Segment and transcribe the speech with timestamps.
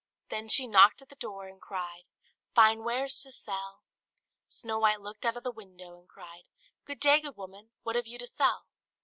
[0.29, 2.05] Then she knocked at the door, and cried,
[2.55, 3.83] "Fine wares to sell!"
[4.49, 6.45] Snow White looked out of the window, and cried,
[6.85, 8.65] "Good day, good woman; what have you to sell?"